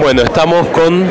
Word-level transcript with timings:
Bueno, 0.00 0.22
estamos 0.22 0.68
con 0.68 1.10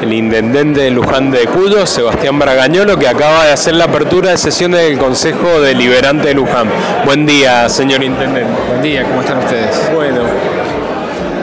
el 0.00 0.12
intendente 0.12 0.80
de 0.80 0.90
Luján 0.90 1.30
de 1.30 1.46
Cuyo, 1.46 1.86
Sebastián 1.86 2.38
Bragañolo, 2.38 2.98
que 2.98 3.06
acaba 3.06 3.44
de 3.44 3.52
hacer 3.52 3.74
la 3.74 3.84
apertura 3.84 4.30
de 4.30 4.38
sesiones 4.38 4.80
del 4.80 4.98
Consejo 4.98 5.60
Deliberante 5.60 6.28
de 6.28 6.34
Luján. 6.34 6.66
Buen 7.04 7.26
día, 7.26 7.68
señor 7.68 8.02
intendente. 8.02 8.50
Buen 8.68 8.82
día, 8.82 9.04
¿cómo 9.04 9.20
están 9.20 9.38
ustedes? 9.38 9.90
Bueno, 9.94 10.22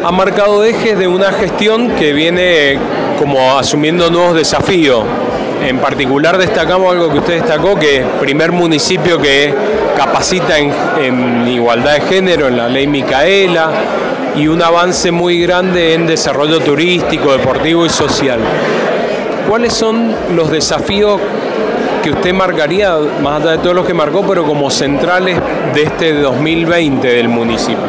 ha 0.04 0.12
marcado 0.12 0.64
ejes 0.64 0.98
de 0.98 1.08
una 1.08 1.32
gestión 1.32 1.92
que 1.92 2.12
viene 2.12 2.80
como 3.20 3.58
asumiendo 3.58 4.10
nuevos 4.10 4.36
desafíos. 4.36 5.04
En 5.64 5.78
particular 5.78 6.38
destacamos 6.40 6.92
algo 6.92 7.12
que 7.12 7.20
usted 7.20 7.34
destacó, 7.36 7.78
que 7.78 8.04
primer 8.20 8.52
municipio 8.52 9.20
que 9.20 9.54
capacita 9.96 10.58
en, 10.58 10.74
en 11.00 11.48
igualdad 11.48 11.94
de 11.94 12.02
género, 12.02 12.48
en 12.48 12.58
la 12.58 12.68
ley 12.68 12.88
Micaela, 12.88 13.70
y 14.40 14.48
un 14.48 14.62
avance 14.62 15.12
muy 15.12 15.42
grande 15.42 15.94
en 15.94 16.08
desarrollo 16.08 16.62
turístico, 16.62 17.34
deportivo 17.34 17.86
y 17.86 17.90
social. 17.90 18.40
¿Cuáles 19.50 19.74
son 19.74 20.16
los 20.34 20.50
desafíos 20.50 21.20
que 22.02 22.12
usted 22.12 22.34
marcaría, 22.34 22.96
más 23.22 23.42
allá 23.42 23.52
de 23.52 23.58
todos 23.58 23.76
los 23.76 23.86
que 23.86 23.94
marcó, 23.94 24.26
pero 24.26 24.46
como 24.46 24.70
centrales 24.70 25.38
de 25.74 25.84
este 25.84 26.14
2020 26.14 27.06
del 27.06 27.28
municipio? 27.28 27.84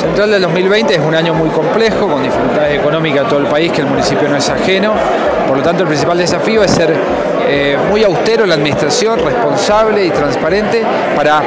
Central 0.00 0.30
del 0.30 0.42
2020 0.42 0.94
es 0.94 1.00
un 1.00 1.16
año 1.16 1.34
muy 1.34 1.48
complejo, 1.48 2.06
con 2.06 2.22
dificultades 2.22 2.78
económicas 2.78 3.24
en 3.24 3.28
todo 3.28 3.40
el 3.40 3.46
país, 3.46 3.72
que 3.72 3.80
el 3.80 3.88
municipio 3.88 4.28
no 4.28 4.36
es 4.36 4.48
ajeno. 4.48 4.92
Por 5.48 5.56
lo 5.56 5.64
tanto, 5.64 5.82
el 5.82 5.88
principal 5.88 6.18
desafío 6.18 6.62
es 6.62 6.70
ser 6.70 6.94
eh, 7.48 7.76
muy 7.90 8.04
austero 8.04 8.46
la 8.46 8.54
administración, 8.54 9.18
responsable 9.18 10.04
y 10.04 10.10
transparente 10.10 10.84
para 11.16 11.42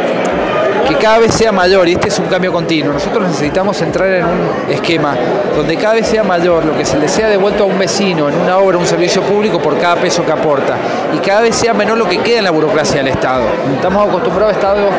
que 0.90 0.96
cada 0.96 1.20
vez 1.20 1.36
sea 1.36 1.52
mayor, 1.52 1.88
y 1.88 1.94
este 1.94 2.08
es 2.08 2.18
un 2.18 2.26
cambio 2.26 2.52
continuo. 2.52 2.94
Nosotros 2.94 3.28
necesitamos 3.28 3.80
entrar 3.84 4.10
en 4.10 4.26
un 4.26 4.72
esquema 4.72 5.16
donde 5.56 5.78
cada 5.78 5.94
vez 5.94 6.08
sea 6.08 6.24
mayor 6.24 6.66
lo 6.66 6.76
que 6.76 6.84
se 6.84 6.98
le 6.98 7.08
sea 7.08 7.28
devuelto 7.30 7.64
a 7.64 7.68
un 7.68 7.78
vecino 7.78 8.28
en 8.28 8.36
una 8.36 8.58
obra, 8.58 8.80
un 8.80 8.88
servicio 8.88 9.22
público 9.22 9.60
por 9.60 9.78
cada 9.78 9.98
peso 9.98 10.26
que 10.26 10.32
aporta, 10.32 10.76
y 11.14 11.20
cada 11.20 11.42
vez 11.42 11.56
sea 11.56 11.76
menor 11.76 11.96
lo 11.96 12.10
que 12.10 12.18
queda 12.18 12.40
en 12.40 12.46
la 12.46 12.52
burocracia 12.52 12.98
del 12.98 13.10
Estado. 13.10 13.44
Estamos 13.76 14.10
acostumbrados 14.10 14.54
a 14.54 14.58
estados, 14.58 14.92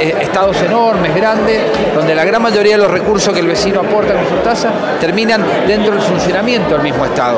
eh, 0.00 0.14
estados 0.22 0.56
enormes, 0.62 1.14
grandes, 1.14 1.60
donde 1.94 2.14
la 2.14 2.24
gran 2.24 2.40
mayoría 2.40 2.72
de 2.72 2.82
los 2.82 2.90
recursos 2.90 3.34
que 3.34 3.40
el 3.40 3.48
vecino 3.48 3.80
aporta 3.80 4.14
con 4.14 4.26
su 4.26 4.36
tasa 4.36 4.70
terminan 4.98 5.44
dentro 5.66 5.92
del 5.92 6.00
funcionamiento 6.00 6.70
del 6.70 6.82
mismo 6.82 7.04
Estado. 7.04 7.36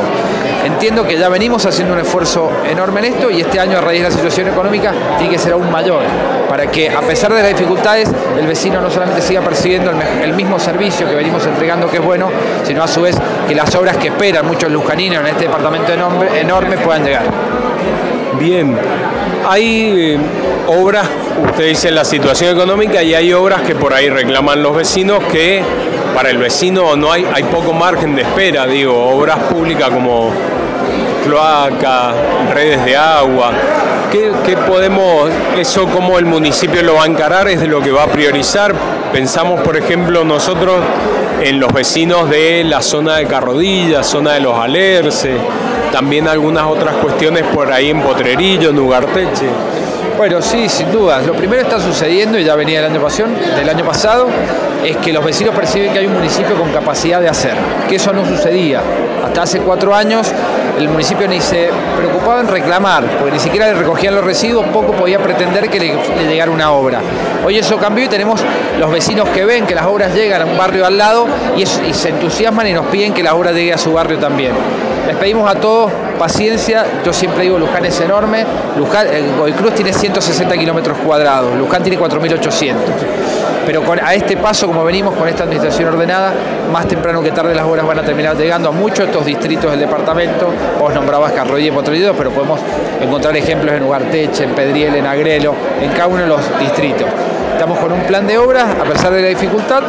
Entiendo 0.64 1.04
que 1.04 1.18
ya 1.18 1.28
venimos 1.28 1.66
haciendo 1.66 1.94
un 1.94 2.00
esfuerzo 2.00 2.50
enorme 2.70 3.00
en 3.00 3.14
esto 3.14 3.30
y 3.30 3.40
este 3.40 3.58
año 3.58 3.78
a 3.78 3.80
raíz 3.80 4.02
de 4.02 4.10
la 4.10 4.14
situación 4.14 4.46
económica 4.46 4.92
tiene 5.18 5.32
que 5.32 5.38
ser 5.38 5.52
aún 5.52 5.68
mayor, 5.70 6.02
para 6.48 6.70
que 6.70 6.90
a 6.90 7.00
pesar 7.00 7.32
de 7.32 7.42
las 7.42 7.50
dificultades 7.94 8.08
el 8.38 8.46
vecino 8.46 8.80
no 8.80 8.90
solamente 8.90 9.22
siga 9.22 9.40
percibiendo 9.40 9.92
el, 10.22 10.32
mismo 10.32 10.58
servicio 10.58 11.08
que 11.08 11.14
venimos 11.14 11.44
entregando 11.46 11.90
que 11.90 11.96
es 11.96 12.04
bueno, 12.04 12.30
sino 12.64 12.82
a 12.82 12.88
su 12.88 13.02
vez 13.02 13.16
que 13.48 13.54
las 13.54 13.74
obras 13.74 13.96
que 13.96 14.08
esperan 14.08 14.46
muchos 14.46 14.70
lujaninos 14.70 15.20
en 15.20 15.26
este 15.26 15.44
departamento 15.44 15.92
enorme, 15.92 16.78
puedan 16.78 17.04
llegar. 17.04 17.24
Bien, 18.38 18.76
hay 19.48 20.14
eh, 20.14 20.18
obras, 20.68 21.08
usted 21.44 21.66
dice 21.66 21.90
la 21.90 22.04
situación 22.04 22.54
económica 22.54 23.02
y 23.02 23.14
hay 23.14 23.32
obras 23.32 23.62
que 23.62 23.74
por 23.74 23.92
ahí 23.92 24.08
reclaman 24.08 24.62
los 24.62 24.76
vecinos 24.76 25.24
que 25.32 25.62
para 26.14 26.30
el 26.30 26.38
vecino 26.38 26.94
no 26.94 27.10
hay, 27.10 27.26
hay 27.32 27.42
poco 27.44 27.72
margen 27.72 28.14
de 28.14 28.22
espera, 28.22 28.66
digo, 28.66 28.94
obras 29.08 29.38
públicas 29.44 29.88
como 29.90 30.30
cloaca, 31.24 32.12
redes 32.54 32.84
de 32.84 32.96
agua. 32.96 33.52
¿Qué, 34.10 34.56
podemos, 34.66 35.30
eso 35.58 35.86
cómo 35.86 36.18
el 36.18 36.24
municipio 36.24 36.82
lo 36.82 36.94
va 36.94 37.04
a 37.04 37.06
encarar, 37.06 37.46
es 37.48 37.60
de 37.60 37.66
lo 37.66 37.82
que 37.82 37.90
va 37.90 38.04
a 38.04 38.06
priorizar? 38.06 38.74
Pensamos, 39.12 39.60
por 39.60 39.76
ejemplo, 39.76 40.24
nosotros 40.24 40.76
en 41.42 41.60
los 41.60 41.70
vecinos 41.72 42.30
de 42.30 42.64
la 42.64 42.80
zona 42.80 43.16
de 43.16 43.26
Carrodilla, 43.26 44.02
zona 44.02 44.32
de 44.32 44.40
los 44.40 44.58
Alerces, 44.58 45.36
también 45.92 46.26
algunas 46.26 46.64
otras 46.64 46.96
cuestiones 46.96 47.44
por 47.52 47.70
ahí 47.70 47.90
en 47.90 48.00
Potrerillo, 48.00 48.70
en 48.70 48.78
Ugarteche. 48.78 49.46
Bueno, 50.16 50.40
sí, 50.40 50.68
sin 50.70 50.90
duda. 50.90 51.20
Lo 51.20 51.34
primero 51.34 51.60
está 51.60 51.78
sucediendo, 51.78 52.38
y 52.38 52.44
ya 52.44 52.54
venía 52.54 52.80
del 52.80 52.92
año, 52.92 53.02
pasado, 53.02 53.28
del 53.56 53.68
año 53.68 53.84
pasado, 53.84 54.28
es 54.84 54.96
que 54.96 55.12
los 55.12 55.22
vecinos 55.22 55.54
perciben 55.54 55.92
que 55.92 55.98
hay 55.98 56.06
un 56.06 56.14
municipio 56.14 56.56
con 56.56 56.72
capacidad 56.72 57.20
de 57.20 57.28
hacer, 57.28 57.54
que 57.88 57.96
eso 57.96 58.12
no 58.14 58.24
sucedía. 58.24 58.80
Hasta 59.24 59.42
hace 59.42 59.60
cuatro 59.60 59.94
años 59.94 60.32
el 60.78 60.88
municipio 60.88 61.26
ni 61.26 61.40
se 61.40 61.70
preocupaba 61.96 62.40
en 62.40 62.48
reclamar, 62.48 63.04
porque 63.18 63.32
ni 63.32 63.40
siquiera 63.40 63.66
le 63.66 63.74
recogían 63.74 64.14
los 64.14 64.24
residuos, 64.24 64.64
poco 64.68 64.92
podía 64.92 65.18
pretender 65.18 65.68
que 65.68 65.80
le, 65.80 65.96
llegara 66.28 66.50
una 66.50 66.70
obra. 66.72 67.00
Hoy 67.44 67.58
eso 67.58 67.78
cambió 67.78 68.04
y 68.04 68.08
tenemos 68.08 68.40
los 68.78 68.90
vecinos 68.90 69.28
que 69.30 69.44
ven 69.44 69.66
que 69.66 69.74
las 69.74 69.86
obras 69.86 70.14
llegan 70.14 70.42
a 70.42 70.44
un 70.44 70.56
barrio 70.56 70.86
al 70.86 70.96
lado 70.96 71.26
y, 71.56 71.66
se 71.66 72.08
entusiasman 72.10 72.66
y 72.68 72.72
nos 72.72 72.86
piden 72.86 73.12
que 73.12 73.22
la 73.22 73.34
obra 73.34 73.52
llegue 73.52 73.72
a 73.72 73.78
su 73.78 73.92
barrio 73.92 74.18
también. 74.18 74.52
Les 75.08 75.16
pedimos 75.16 75.50
a 75.50 75.56
todos 75.56 75.90
paciencia, 76.18 76.84
yo 77.04 77.12
siempre 77.12 77.42
digo 77.44 77.58
Luján 77.58 77.84
es 77.84 78.00
enorme, 78.00 78.44
Luján, 78.76 79.06
el 79.08 79.54
Cruz 79.54 79.74
tiene 79.74 79.92
160 79.92 80.56
kilómetros 80.56 80.98
cuadrados, 80.98 81.56
Luján 81.56 81.82
tiene 81.82 81.98
4.800 81.98 82.74
pero 83.68 83.82
a 84.02 84.14
este 84.14 84.38
paso, 84.38 84.66
como 84.66 84.82
venimos 84.82 85.14
con 85.14 85.28
esta 85.28 85.44
administración 85.44 85.88
ordenada, 85.92 86.32
más 86.72 86.88
temprano 86.88 87.20
que 87.20 87.32
tarde 87.32 87.54
las 87.54 87.66
obras 87.66 87.86
van 87.86 87.98
a 87.98 88.02
terminar 88.02 88.34
llegando 88.34 88.70
a 88.70 88.72
muchos 88.72 89.00
estos 89.00 89.26
distritos 89.26 89.70
del 89.70 89.80
departamento. 89.80 90.50
Vos 90.80 90.94
nombrabas 90.94 91.32
Carroy 91.32 91.66
y 91.66 91.70
Potrillo, 91.70 92.14
pero 92.14 92.30
podemos 92.30 92.60
encontrar 92.98 93.36
ejemplos 93.36 93.74
en 93.74 93.82
Ugarteche, 93.82 94.44
en 94.44 94.52
Pedriel, 94.52 94.94
en 94.94 95.04
Agrelo, 95.04 95.54
en 95.82 95.90
cada 95.90 96.06
uno 96.06 96.22
de 96.22 96.28
los 96.28 96.40
distritos. 96.58 97.06
Estamos 97.52 97.78
con 97.78 97.92
un 97.92 98.00
plan 98.04 98.26
de 98.26 98.38
obras, 98.38 98.68
a 98.70 98.84
pesar 98.84 99.12
de 99.12 99.20
la 99.20 99.28
dificultad, 99.28 99.82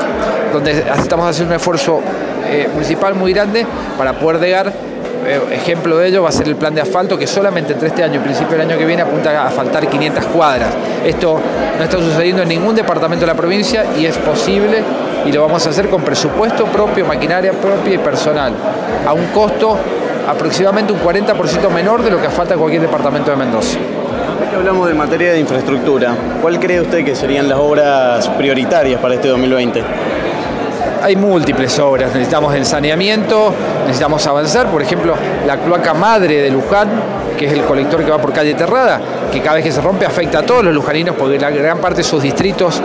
donde 0.52 0.84
estamos 1.02 1.30
haciendo 1.30 1.54
un 1.54 1.58
esfuerzo 1.58 2.02
eh, 2.50 2.68
municipal 2.74 3.16
muy 3.16 3.32
grande 3.32 3.66
para 3.98 4.12
poder 4.12 4.42
llegar 4.42 4.68
eh, 4.68 4.74
ejemplo 5.52 5.98
de 5.98 6.08
ello 6.08 6.24
va 6.24 6.30
a 6.30 6.32
ser 6.32 6.48
el 6.48 6.56
plan 6.56 6.74
de 6.74 6.82
asfalto 6.82 7.18
que 7.18 7.28
solamente 7.28 7.74
entre 7.74 7.90
este 7.90 8.04
año 8.04 8.16
y 8.16 8.24
principio 8.24 8.58
del 8.58 8.68
año 8.68 8.78
que 8.78 8.86
viene 8.86 9.02
apunta 9.02 9.32
a 9.44 9.48
asfaltar 9.48 9.88
500 9.88 10.26
cuadras. 10.26 10.70
Esto 11.06 11.40
no 11.78 11.84
está 11.84 11.98
sucediendo 11.98 12.42
en 12.42 12.50
ningún 12.50 12.76
departamento 12.76 13.26
de 13.26 13.28
la 13.28 13.36
provincia 13.36 13.86
y 13.98 14.06
es 14.06 14.18
posible 14.18 14.84
y 15.26 15.32
lo 15.32 15.42
vamos 15.42 15.66
a 15.66 15.70
hacer 15.70 15.90
con 15.90 16.02
presupuesto 16.02 16.66
propio, 16.66 17.06
maquinaria 17.06 17.52
propia 17.52 17.96
y 17.96 17.98
personal, 17.98 18.54
a 19.06 19.14
un 19.14 19.26
costo 19.28 19.78
aproximadamente 20.28 20.94
un 20.94 21.00
40% 21.00 21.70
menor 21.72 22.04
de 22.04 22.12
lo 22.12 22.22
que 22.22 22.28
asfalta 22.28 22.56
cualquier 22.56 22.82
departamento 22.82 23.32
de 23.32 23.38
Mendoza. 23.38 23.78
que 24.50 24.56
hablamos 24.56 24.88
de 24.88 24.94
materia 24.94 25.32
de 25.32 25.40
infraestructura, 25.40 26.16
¿cuál 26.42 26.60
cree 26.60 26.82
usted 26.82 27.04
que 27.04 27.16
serían 27.16 27.50
las 27.50 27.58
obras 27.58 28.28
prioritarias 28.30 29.02
para 29.02 29.16
este 29.16 29.28
2020? 29.28 29.84
Hay 31.02 31.16
múltiples 31.16 31.78
obras, 31.80 32.14
necesitamos 32.14 32.54
el 32.56 32.66
saneamiento, 32.66 33.54
necesitamos 33.82 34.26
avanzar, 34.28 34.68
por 34.68 34.82
ejemplo, 34.82 35.16
la 35.46 35.58
cloaca 35.58 35.94
madre 35.94 36.42
de 36.42 36.50
Luján, 36.50 36.90
que 37.38 37.46
es 37.46 37.54
el 37.54 37.62
colector 37.64 38.04
que 38.04 38.12
va 38.12 38.18
por 38.18 38.34
calle 38.34 38.54
Terrada, 38.54 39.00
que 39.32 39.40
cada 39.42 39.56
vez 39.56 39.66
que 39.66 39.72
se 39.72 39.82
rompe 39.82 40.06
afecta 40.06 40.40
a 40.40 40.44
todos 40.44 40.64
los 40.64 40.74
lujaninos 40.74 41.16
porque 41.16 41.40
la 41.40 41.50
gran 41.50 41.78
parte 41.80 41.98
de 41.98 42.04
sus 42.04 42.22
distritos, 42.22 42.82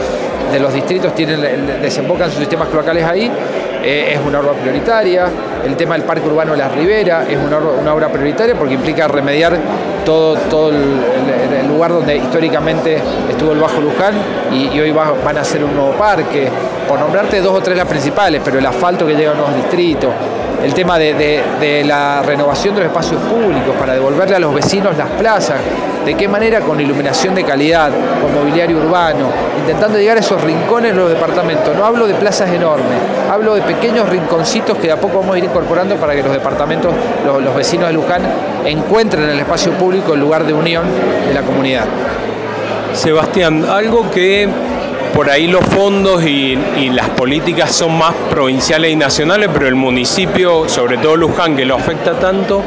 de 0.52 0.60
los 0.60 0.72
distritos 0.72 1.14
tienen, 1.14 1.40
desembocan 1.82 2.30
sus 2.30 2.38
sistemas 2.38 2.68
cloacales 2.68 3.04
ahí, 3.04 3.30
eh, 3.82 4.14
es 4.14 4.20
una 4.26 4.40
obra 4.40 4.52
prioritaria, 4.52 5.26
el 5.66 5.76
tema 5.76 5.94
del 5.94 6.04
parque 6.04 6.26
urbano 6.26 6.52
de 6.52 6.58
Las 6.58 6.72
Riberas 6.72 7.28
es 7.28 7.36
una, 7.36 7.92
obra 7.92 8.08
prioritaria 8.08 8.54
porque 8.54 8.74
implica 8.74 9.08
remediar 9.08 9.58
todo, 10.04 10.36
todo 10.36 10.70
el, 10.70 11.63
lugar 11.74 11.92
donde 11.92 12.16
históricamente 12.16 13.00
estuvo 13.28 13.52
el 13.52 13.58
Bajo 13.58 13.80
Luján 13.80 14.14
y, 14.52 14.78
hoy 14.78 14.92
van 14.92 15.36
a 15.36 15.40
hacer 15.40 15.64
un 15.64 15.74
nuevo 15.74 15.92
parque, 15.92 16.48
por 16.88 16.98
nombrarte 16.98 17.40
dos 17.40 17.52
o 17.52 17.60
tres 17.60 17.76
las 17.76 17.88
principales, 17.88 18.40
pero 18.44 18.58
el 18.58 18.66
asfalto 18.66 19.06
que 19.06 19.14
llega 19.14 19.32
a 19.32 19.34
los 19.34 19.54
distritos, 19.56 20.10
el 20.64 20.72
tema 20.72 20.98
de, 20.98 21.84
la 21.84 22.22
renovación 22.22 22.74
de 22.74 22.80
los 22.80 22.88
espacios 22.88 23.20
públicos 23.22 23.74
para 23.78 23.92
devolverle 23.92 24.36
a 24.36 24.38
los 24.38 24.54
vecinos 24.54 24.96
las 24.96 25.10
plazas, 25.10 25.56
de 26.04 26.14
qué 26.14 26.26
manera 26.26 26.60
con 26.60 26.80
iluminación 26.80 27.34
de 27.34 27.44
calidad, 27.44 27.90
con 28.22 28.34
mobiliario 28.34 28.78
urbano, 28.78 29.28
intentando 29.58 29.98
llegar 29.98 30.16
a 30.16 30.20
esos 30.20 30.42
rincones 30.42 30.92
en 30.92 30.98
los 30.98 31.10
departamentos. 31.10 31.76
No 31.76 31.84
hablo 31.84 32.06
de 32.06 32.14
plazas 32.14 32.50
enormes, 32.50 32.98
hablo 33.30 33.54
de 33.54 33.62
pequeños 33.62 34.08
rinconcitos 34.08 34.78
que 34.78 34.86
de 34.86 34.92
a 34.92 35.00
poco 35.00 35.20
vamos 35.20 35.34
a 35.34 35.38
ir 35.38 35.44
incorporando 35.44 35.96
para 35.96 36.14
que 36.14 36.22
los 36.22 36.32
departamentos, 36.32 36.94
los, 37.26 37.42
los 37.42 37.54
vecinos 37.54 37.88
de 37.88 37.92
Luján 37.92 38.22
encuentren 38.64 39.24
en 39.24 39.30
el 39.30 39.40
espacio 39.40 39.72
público 39.72 40.14
el 40.14 40.20
lugar 40.20 40.44
de 40.44 40.54
unión 40.54 40.84
de 41.28 41.34
la 41.34 41.42
comunidad. 41.42 41.84
Sebastián, 42.94 43.66
algo 43.68 44.10
que 44.10 44.48
por 45.14 45.30
ahí 45.30 45.46
los 45.46 45.64
fondos 45.64 46.24
y, 46.24 46.58
las 46.90 47.08
políticas 47.10 47.72
son 47.72 47.96
más 47.96 48.14
provinciales 48.30 48.92
y 48.92 48.96
nacionales, 48.96 49.48
pero 49.52 49.68
el 49.68 49.74
municipio, 49.74 50.68
sobre 50.68 50.98
todo 50.98 51.16
Luján, 51.16 51.56
que 51.56 51.64
lo 51.64 51.76
afecta 51.76 52.18
tanto, 52.18 52.62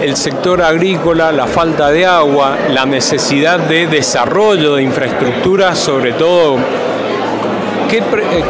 el 0.00 0.16
sector 0.16 0.62
agrícola, 0.62 1.32
la 1.32 1.46
falta 1.46 1.90
de 1.90 2.04
agua, 2.04 2.56
la 2.70 2.86
necesidad 2.86 3.58
de 3.58 3.86
desarrollo 3.86 4.74
de 4.74 4.82
infraestructura, 4.82 5.74
sobre 5.74 6.12
todo. 6.12 6.56
¿Qué, 7.88 8.02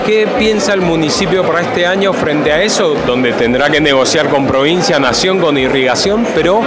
¿Qué, 0.05 0.27
piensa 0.39 0.73
el 0.73 0.81
municipio 0.81 1.45
para 1.45 1.61
este 1.61 1.87
año 1.87 2.13
frente 2.15 2.53
a 2.53 2.63
eso, 2.63 2.97
donde 3.07 3.33
tendrá 3.33 3.71
que 3.71 3.81
negociar 3.81 4.29
con 4.29 4.47
provincia, 4.47 4.99
nación, 4.99 5.41
con 5.41 5.59
irrigación, 5.59 6.27
pero 6.35 6.61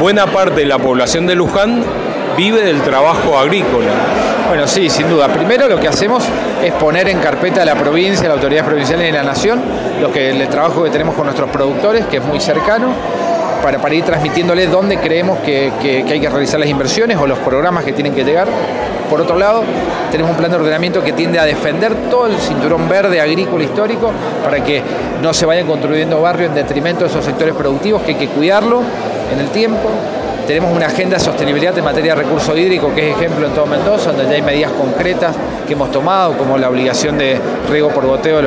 buena 0.00 0.26
parte 0.26 0.60
de 0.60 0.66
la 0.66 0.78
población 0.78 1.26
de 1.26 1.34
Luján 1.34 1.84
vive 2.36 2.62
del 2.62 2.80
trabajo 2.82 3.36
agrícola? 3.36 4.31
Bueno, 4.52 4.68
sí, 4.68 4.90
sin 4.90 5.08
duda. 5.08 5.28
Primero 5.28 5.66
lo 5.66 5.80
que 5.80 5.88
hacemos 5.88 6.22
es 6.62 6.74
poner 6.74 7.08
en 7.08 7.20
carpeta 7.20 7.62
a 7.62 7.64
la 7.64 7.74
provincia, 7.74 8.26
a 8.26 8.28
la 8.28 8.34
autoridad 8.34 8.66
provincial 8.66 9.02
y 9.02 9.08
a 9.08 9.12
la 9.12 9.22
nación, 9.22 9.62
lo 9.98 10.12
que 10.12 10.28
el 10.28 10.46
trabajo 10.48 10.84
que 10.84 10.90
tenemos 10.90 11.14
con 11.14 11.24
nuestros 11.24 11.48
productores, 11.48 12.04
que 12.04 12.18
es 12.18 12.22
muy 12.22 12.38
cercano, 12.38 12.88
para, 13.62 13.78
para 13.78 13.94
ir 13.94 14.04
transmitiéndoles 14.04 14.70
dónde 14.70 14.98
creemos 14.98 15.38
que, 15.38 15.72
que, 15.80 16.04
que 16.04 16.12
hay 16.12 16.20
que 16.20 16.28
realizar 16.28 16.60
las 16.60 16.68
inversiones 16.68 17.16
o 17.16 17.26
los 17.26 17.38
programas 17.38 17.82
que 17.82 17.94
tienen 17.94 18.14
que 18.14 18.24
llegar. 18.24 18.46
Por 19.08 19.22
otro 19.22 19.38
lado, 19.38 19.64
tenemos 20.10 20.32
un 20.32 20.36
plan 20.36 20.50
de 20.50 20.58
ordenamiento 20.58 21.02
que 21.02 21.14
tiende 21.14 21.38
a 21.38 21.46
defender 21.46 21.94
todo 22.10 22.26
el 22.26 22.36
cinturón 22.36 22.90
verde 22.90 23.22
agrícola 23.22 23.64
histórico 23.64 24.12
para 24.44 24.62
que 24.62 24.82
no 25.22 25.32
se 25.32 25.46
vayan 25.46 25.66
construyendo 25.66 26.20
barrios 26.20 26.50
en 26.50 26.56
detrimento 26.56 27.04
de 27.04 27.10
esos 27.10 27.24
sectores 27.24 27.54
productivos, 27.54 28.02
que 28.02 28.10
hay 28.10 28.18
que 28.18 28.28
cuidarlo 28.28 28.82
en 29.32 29.40
el 29.40 29.48
tiempo. 29.48 29.88
Tenemos 30.46 30.74
una 30.74 30.86
agenda 30.86 31.18
de 31.18 31.24
sostenibilidad 31.24 31.76
en 31.78 31.84
materia 31.84 32.16
de 32.16 32.22
recurso 32.22 32.56
hídrico 32.56 32.92
que 32.92 33.10
es 33.10 33.16
ejemplo 33.16 33.46
en 33.46 33.54
todo 33.54 33.66
Mendoza, 33.66 34.10
donde 34.10 34.24
ya 34.24 34.32
hay 34.32 34.42
medidas 34.42 34.72
concretas 34.72 35.36
que 35.66 35.74
hemos 35.74 35.92
tomado, 35.92 36.36
como 36.36 36.58
la 36.58 36.68
obligación 36.68 37.16
de 37.16 37.38
riego 37.70 37.90
por 37.90 38.06
goteo 38.06 38.40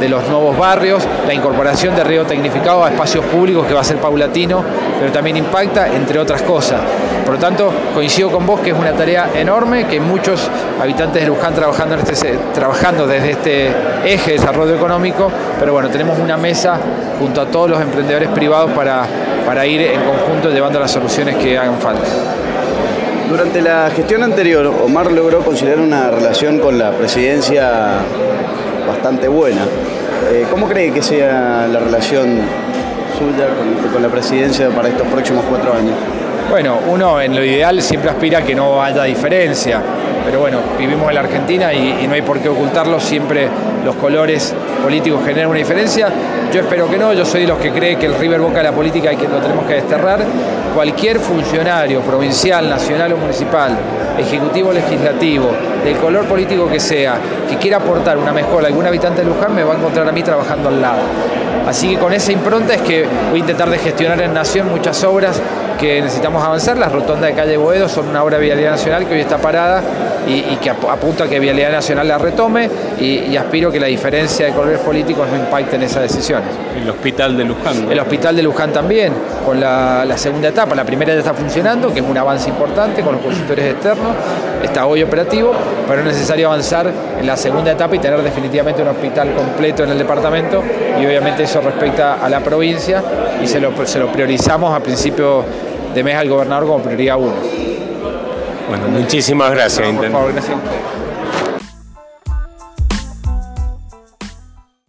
de 0.00 0.08
los 0.08 0.26
nuevos 0.26 0.56
barrios, 0.56 1.06
la 1.26 1.34
incorporación 1.34 1.94
de 1.94 2.02
río 2.02 2.24
tecnificado 2.24 2.82
a 2.82 2.88
espacios 2.88 3.26
públicos 3.26 3.66
que 3.66 3.74
va 3.74 3.82
a 3.82 3.84
ser 3.84 3.98
paulatino, 3.98 4.64
pero 4.98 5.12
también 5.12 5.36
impacta, 5.36 5.88
entre 5.88 6.18
otras 6.18 6.40
cosas. 6.42 6.80
Por 7.26 7.34
lo 7.34 7.40
tanto, 7.40 7.70
coincido 7.94 8.30
con 8.30 8.46
vos 8.46 8.60
que 8.60 8.70
es 8.70 8.76
una 8.76 8.92
tarea 8.92 9.28
enorme, 9.34 9.86
que 9.86 10.00
muchos 10.00 10.48
habitantes 10.80 11.20
de 11.20 11.28
Luján 11.28 11.54
trabajando, 11.54 11.96
este, 11.96 12.38
trabajando 12.54 13.06
desde 13.06 13.32
este 13.32 13.66
eje 14.06 14.30
de 14.32 14.38
desarrollo 14.38 14.74
económico, 14.74 15.30
pero 15.60 15.74
bueno, 15.74 15.90
tenemos 15.90 16.18
una 16.18 16.38
mesa 16.38 16.78
junto 17.20 17.42
a 17.42 17.46
todos 17.46 17.68
los 17.68 17.82
emprendedores 17.82 18.30
privados 18.30 18.70
para, 18.70 19.06
para 19.48 19.64
ir 19.64 19.80
en 19.80 20.02
conjunto 20.02 20.50
llevando 20.50 20.78
las 20.78 20.90
soluciones 20.90 21.36
que 21.36 21.56
hagan 21.56 21.78
falta. 21.78 22.06
Durante 23.30 23.62
la 23.62 23.88
gestión 23.96 24.22
anterior, 24.22 24.66
Omar 24.66 25.10
logró 25.10 25.38
conciliar 25.38 25.80
una 25.80 26.10
relación 26.10 26.58
con 26.58 26.78
la 26.78 26.90
presidencia 26.90 27.92
bastante 28.86 29.26
buena. 29.26 29.62
Eh, 30.30 30.44
¿Cómo 30.50 30.68
cree 30.68 30.92
que 30.92 31.00
sea 31.00 31.66
la 31.66 31.78
relación 31.80 32.40
suya 33.18 33.46
con, 33.56 33.90
con, 33.90 34.02
la 34.02 34.10
presidencia 34.10 34.68
para 34.68 34.90
estos 34.90 35.06
próximos 35.06 35.42
cuatro 35.48 35.72
años? 35.72 35.94
Bueno, 36.50 36.80
uno 36.86 37.18
en 37.18 37.34
lo 37.34 37.42
ideal 37.42 37.80
siempre 37.80 38.10
aspira 38.10 38.40
a 38.40 38.42
que 38.42 38.54
no 38.54 38.82
haya 38.82 39.04
diferencia, 39.04 39.80
pero 40.26 40.40
bueno, 40.40 40.58
vivimos 40.78 41.08
en 41.08 41.14
la 41.14 41.20
Argentina 41.20 41.72
y, 41.72 42.00
y 42.02 42.06
no 42.06 42.12
hay 42.12 42.22
por 42.22 42.38
qué 42.40 42.50
ocultarlo, 42.50 43.00
siempre 43.00 43.48
los 43.82 43.96
colores 43.96 44.54
políticos 44.78 45.20
generan 45.24 45.50
una 45.50 45.58
diferencia. 45.58 46.08
Yo 46.52 46.60
espero 46.60 46.88
que 46.88 46.96
no, 46.96 47.12
yo 47.12 47.24
soy 47.24 47.42
de 47.42 47.48
los 47.48 47.58
que 47.58 47.70
cree 47.70 47.96
que 47.96 48.06
el 48.06 48.14
River 48.14 48.40
Boca 48.40 48.58
de 48.58 48.64
la 48.64 48.72
política 48.72 49.12
y 49.12 49.16
que 49.16 49.28
lo 49.28 49.38
tenemos 49.38 49.66
que 49.66 49.74
desterrar. 49.74 50.20
Cualquier 50.74 51.18
funcionario 51.18 52.00
provincial, 52.00 52.68
nacional 52.68 53.12
o 53.12 53.16
municipal, 53.16 53.76
ejecutivo 54.18 54.70
o 54.70 54.72
legislativo, 54.72 55.50
del 55.84 55.96
color 55.96 56.24
político 56.26 56.68
que 56.68 56.80
sea, 56.80 57.16
que 57.48 57.56
quiera 57.56 57.78
aportar 57.78 58.18
una 58.18 58.32
mejora 58.32 58.66
a 58.66 58.68
algún 58.68 58.86
habitante 58.86 59.22
de 59.22 59.28
Luján, 59.28 59.54
me 59.54 59.64
va 59.64 59.74
a 59.74 59.76
encontrar 59.76 60.08
a 60.08 60.12
mí 60.12 60.22
trabajando 60.22 60.68
al 60.68 60.80
lado. 60.80 61.00
Así 61.66 61.90
que 61.90 61.98
con 61.98 62.12
esa 62.12 62.32
impronta 62.32 62.74
es 62.74 62.82
que 62.82 63.06
voy 63.30 63.40
a 63.40 63.40
intentar 63.40 63.68
de 63.68 63.78
gestionar 63.78 64.20
en 64.22 64.32
Nación 64.32 64.70
muchas 64.70 65.02
obras 65.04 65.40
que 65.78 66.02
necesitamos 66.02 66.44
avanzar. 66.44 66.76
Las 66.76 66.92
rotondas 66.92 67.30
de 67.30 67.34
calle 67.34 67.56
Boedo 67.56 67.88
son 67.88 68.08
una 68.08 68.22
obra 68.22 68.38
de 68.38 68.44
Vialidad 68.44 68.72
Nacional 68.72 69.06
que 69.06 69.14
hoy 69.14 69.20
está 69.20 69.38
parada 69.38 69.82
y, 70.26 70.32
y 70.52 70.58
que 70.60 70.70
apunta 70.70 71.24
a 71.24 71.28
que 71.28 71.38
Vialidad 71.38 71.70
Nacional 71.70 72.08
la 72.08 72.18
retome 72.18 72.68
y, 73.00 73.20
y, 73.20 73.36
aspiro 73.36 73.70
que 73.70 73.80
la 73.80 73.86
diferencia 73.86 74.46
de 74.46 74.52
colores 74.52 74.80
políticos 74.80 75.26
no 75.30 75.36
impacte 75.36 75.76
en 75.76 75.82
esas 75.82 76.02
decisiones. 76.02 76.48
El 76.76 76.90
hospital 76.90 77.36
de 77.36 77.44
Luján. 77.44 77.84
¿no? 77.84 77.90
El 77.90 78.00
hospital 78.00 78.36
de 78.36 78.42
Luján 78.42 78.72
también, 78.72 79.12
con 79.46 79.58
la, 79.60 80.04
la, 80.04 80.18
segunda 80.18 80.48
etapa. 80.48 80.74
La 80.74 80.84
primera 80.84 81.12
ya 81.12 81.20
está 81.20 81.32
funcionando, 81.32 81.92
que 81.92 82.00
es 82.00 82.06
un 82.06 82.18
avance 82.18 82.50
importante 82.50 83.02
con 83.02 83.14
los 83.14 83.22
consultores 83.22 83.72
externos. 83.72 84.14
Está 84.62 84.86
hoy 84.86 85.02
operativo, 85.02 85.52
pero 85.86 86.00
es 86.00 86.06
necesario 86.06 86.48
avanzar 86.48 86.90
en 87.18 87.26
la 87.26 87.36
segunda 87.36 87.72
etapa 87.72 87.94
y 87.94 88.00
tener 88.00 88.20
definitivamente 88.22 88.82
un 88.82 88.88
hospital 88.88 89.32
completo 89.34 89.84
en 89.84 89.90
el 89.90 89.98
departamento 89.98 90.62
y 91.00 91.06
obviamente 91.06 91.44
eso 91.44 91.60
respecta 91.60 92.14
a 92.14 92.28
la 92.28 92.40
provincia 92.40 93.02
y 93.42 93.46
se 93.46 93.60
lo, 93.60 93.72
se 93.86 93.98
lo 93.98 94.10
priorizamos 94.10 94.74
a 94.74 94.80
principio 94.80 95.44
de 95.94 96.04
mes 96.04 96.16
al 96.16 96.28
gobernador 96.28 96.66
como 96.66 96.82
prioridad 96.82 97.18
uno. 97.18 97.34
Bueno, 98.68 98.88
muchísimas 98.88 99.50
gracias, 99.50 99.88
por 99.94 100.10
favor, 100.10 100.32
gracias. 100.32 100.56